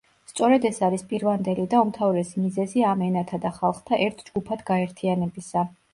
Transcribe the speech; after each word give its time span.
სწორედ 0.29 0.63
ეს 0.69 0.79
არის 0.87 1.03
პირვანდელი 1.11 1.65
და 1.75 1.83
უმთავრესი 1.87 2.43
მიზეზი 2.45 2.85
ამ 2.93 3.03
ენათა 3.09 3.41
და 3.45 3.53
ხალხთა 3.61 4.01
ერთ 4.07 4.25
ჯგუფად 4.31 4.65
გაერთიანებისა. 4.71 5.69